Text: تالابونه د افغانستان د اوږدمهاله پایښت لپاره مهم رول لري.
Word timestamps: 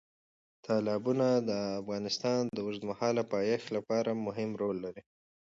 تالابونه 0.65 1.27
د 1.49 1.51
افغانستان 1.81 2.41
د 2.55 2.57
اوږدمهاله 2.65 3.23
پایښت 3.33 3.67
لپاره 3.77 4.21
مهم 4.25 4.49
رول 4.61 4.77
لري. 4.85 5.03